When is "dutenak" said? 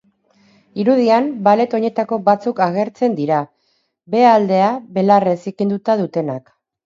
6.03-6.51